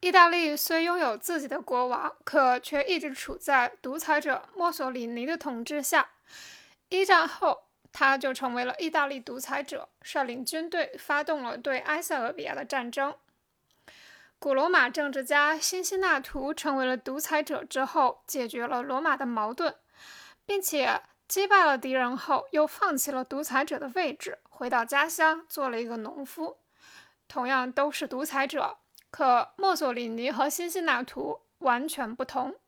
[0.00, 6.08] 意大利虽拥有自己的国王，可却一直处在独裁者墨索里尼的统治下。
[6.88, 13.14] 一战后，他就成为了意大利独裁者，率领军队发动了对埃塞俄比亚的战争。
[14.38, 19.74] 古罗马政治家辛西纳图成为了独裁者之后，解决了罗马的矛盾，
[20.46, 26.56] 并且击败了敌人后，又放弃了独裁者的位置，回到家乡做了一个农夫。
[27.28, 28.78] 同样都是独裁者，
[29.10, 32.58] 可墨索里尼和辛西那图完全不同。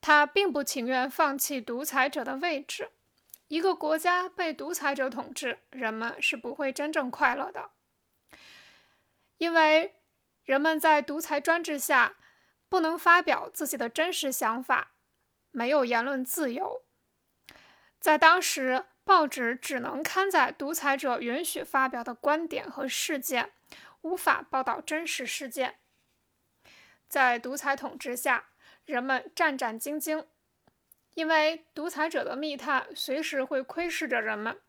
[0.00, 2.90] 他并不情愿放弃独裁者的位置。
[3.48, 7.70] 一个国家被独裁者统治，人们是不会真正快乐的，
[9.38, 9.94] 因为。
[10.44, 12.16] 人们在独裁专制下
[12.70, 14.92] 不能发表自己的真实想法，
[15.50, 16.84] 没有言论自由。
[18.00, 23.52] 在当时，报纸只能刊载独裁者允许发表的观点和事件，
[24.02, 25.78] 无法报道真实事件。
[27.08, 28.50] 在独裁统治下，
[28.84, 30.26] 人们战战兢兢，
[31.14, 34.60] 因为独裁者的密探随时会窥视着人们。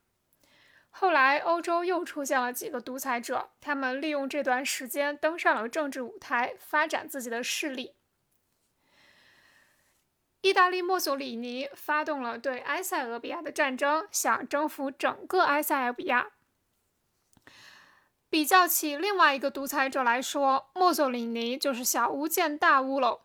[0.91, 7.95] 后来，欧洲又出现了几个独裁者，他们利用这段时间登上了政治舞台，发展自己的势力。
[10.41, 16.31] 意大利墨索里尼发动了对埃塞俄比亚的战争，想征服整个埃塞俄比亚。
[18.29, 23.21] 比较起另外一个独裁者来说，墨索里尼就是小巫见大巫喽。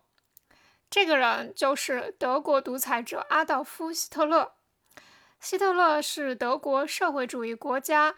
[0.89, 4.53] 这个人就是德国独裁者阿道夫·希特勒。
[5.41, 8.15] 希特勒是德国社会主义国家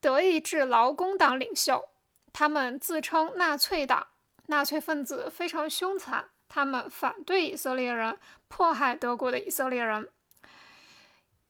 [0.00, 1.88] 德意志劳工党领袖，
[2.32, 4.08] 他们自称纳粹党。
[4.46, 10.08] 纳粹分子非常凶残，他们反对以色列人，迫害德国的以色列人。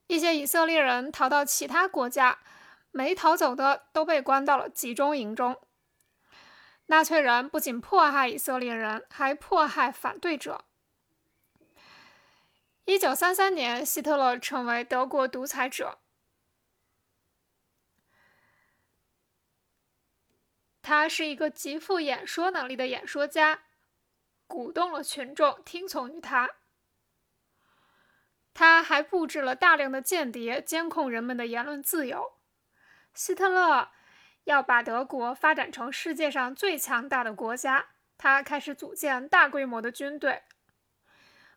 [0.08, 2.38] 一些以色列人逃到其他国家，
[2.90, 5.60] 没逃走的都被关到了集中营中。
[6.86, 10.64] 纳粹人不仅迫害以色列人，还迫害反对者。
[12.84, 15.98] 一九三三年，希特勒成为德国独裁者。
[20.82, 23.62] 他是一个极富演说能力的演说家，
[24.48, 26.50] 鼓动了群众听从于他。
[28.52, 32.39] 他还布置了大量的间谍，监控人们的言论自由。
[33.14, 33.90] 希特勒
[34.44, 40.42] 要把德国发展成世界上最强大的国家，他开始组建大规模的军队。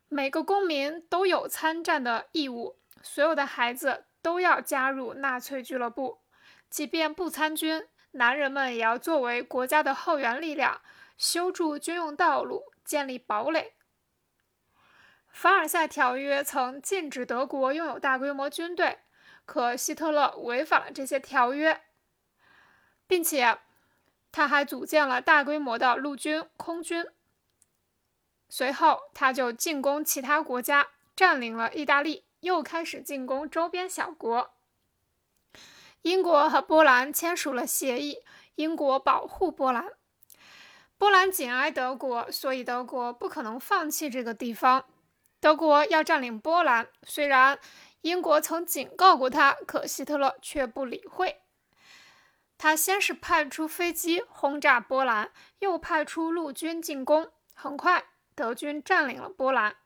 [0.09, 6.22] 每个公民都有参战的义务，所有的孩子都要加入纳粹俱乐部，
[6.69, 10.81] 即便不参军，男人们也要作为国家的后援力量，
[11.18, 13.74] 修筑军用道路，建立堡垒。
[15.30, 19.00] 凡尔赛条约曾禁止德国拥有大规模军队，
[19.46, 21.81] 可希特勒违反了这些条约，
[23.08, 23.59] 并且
[24.31, 27.06] 他还组建了大规模的陆军、空军。
[28.50, 34.52] 随后，他就进攻其他国家，占领了意大利，又开始进攻周边小国。
[36.04, 38.24] 英国和波兰签署了协议，
[38.56, 39.88] 英国保护波兰。
[40.98, 44.86] 波兰紧挨德国，所以德国不可能放弃这个地方。
[45.40, 47.60] 德国要占领波兰，虽然
[48.03, 51.41] 英国曾警告过他，可希特勒却不理会。
[52.58, 58.06] 他先是派出飞机轰炸波兰，又派出陆军进攻，很快。
[58.36, 59.78] 德军占领了波兰，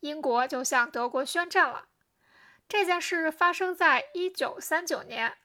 [0.00, 1.88] 英国就向德国宣战了。
[2.68, 5.36] 这件事发生在一九三九年，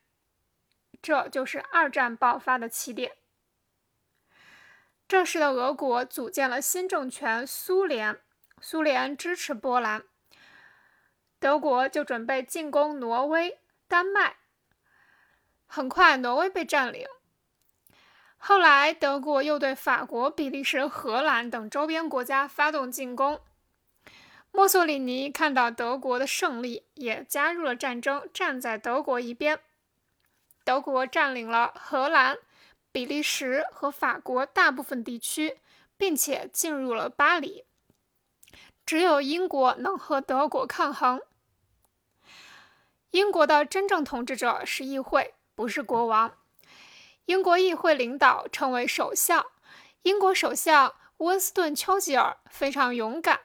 [1.01, 3.17] 这就是二战爆发的起点。
[5.07, 8.19] 这时的俄国组建了新政权苏联，
[8.61, 10.03] 苏联支持波兰，
[11.43, 13.59] 德国就准备进攻挪威、
[13.89, 14.37] 丹麦。
[15.65, 17.05] 很快，挪威被占领。
[18.37, 23.41] 后来，德国又对法国、比利时、荷兰等周边国家发动进攻。
[24.53, 29.59] 墨索里尼看到德国的胜利，也加入了战争，站在德国一边。
[30.63, 32.37] 德国占领了荷兰、
[32.93, 35.59] 比利时和法国大部分地区，
[35.97, 37.65] 并且进入了巴黎。
[38.85, 41.21] 只有英国能和德国抗衡。
[43.13, 46.35] 英国的真正统治者是议会，不是国王。
[47.25, 49.45] 英国议会领导称为首相。
[50.01, 53.41] 英国首相温斯顿·丘吉尔非常勇敢。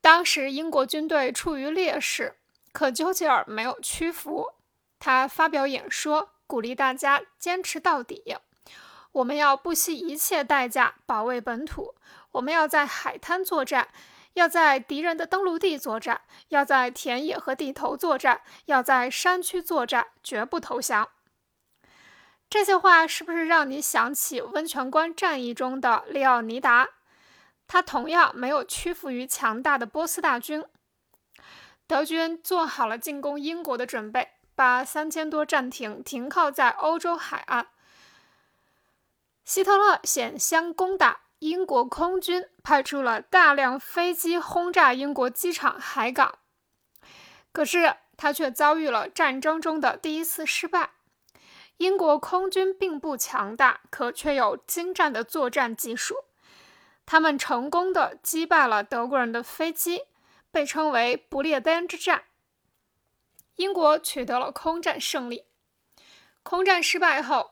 [0.00, 2.34] 当时英国军队处于劣势，
[2.72, 4.54] 可丘吉尔没有屈服。
[4.98, 8.36] 他发表演说，鼓励大家坚持到底。
[9.12, 11.94] 我们要不惜一切代价保卫本土。
[12.32, 13.88] 我们要在海滩作战，
[14.34, 21.08] 要在敌人的登陆地作战，要在田野和地头作战，要在山区作战，绝不投降。
[22.48, 26.88] 这些话是不是让你想起温泉关战役中的利奥尼达？
[27.66, 30.62] 他同样没有屈服于强大的波斯大军。
[31.86, 37.68] 德军做好了进攻英国的准备，把三千多战艇停靠在欧洲海岸。
[39.44, 46.38] 希特勒险相攻打，英国空军派出了大量飞机轰炸英国机场、海港。
[47.50, 50.90] 可是他却遭遇了战争中的第一次失败。
[51.78, 56.14] 英国空军并不强大，可却有精湛的作战技术。
[57.04, 60.02] 他们成功的击败了德国人的飞机，
[60.52, 62.22] 被称为“不列颠之战”。
[63.56, 65.46] 英国取得了空战胜利。
[66.44, 67.51] 空战失败后，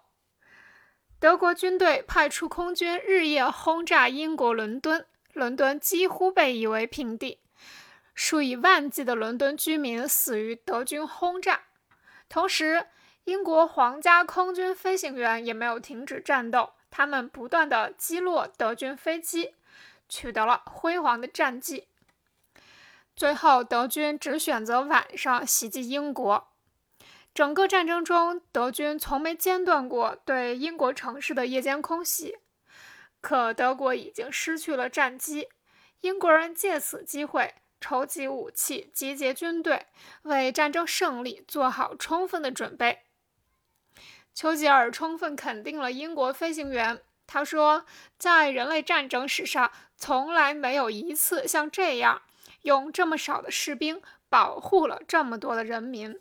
[1.21, 7.41] 德国军队派出空军日夜轰炸英国伦敦，伦敦几乎被夷为平地，
[8.15, 11.65] 数以万计的伦敦居民死于德军轰炸。
[12.31, 12.87] 同时，
[13.25, 16.71] 英国皇家空军飞行员也没有停止战斗。
[16.91, 19.55] 他们不断的击落德军飞机，
[20.09, 21.87] 取得了辉煌的战绩。
[23.15, 26.50] 最后，德军只选择晚上袭击英国。
[27.33, 32.39] 整个战争中，德军从没间断过对英国城市的夜间空袭。
[33.21, 35.49] 可德国已经失去了战机，
[36.01, 39.87] 英国人借此机会筹集武器，集结军队，
[40.23, 43.05] 为战争胜利做好充分的准备。
[44.35, 47.01] 丘吉尔充分肯定了英国飞行员。
[47.27, 47.85] 他说，
[48.19, 52.23] 在人类战争史上，从来没有一次像这样
[52.63, 56.19] 用这么少的士兵保护了这么多的人民。